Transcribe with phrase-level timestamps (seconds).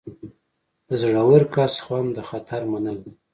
[0.87, 3.13] د زړور کس خوند د خطر منل دي.